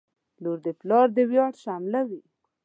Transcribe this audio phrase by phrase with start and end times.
[0.43, 2.21] •لور د پلار د ویاړ شمعه وي.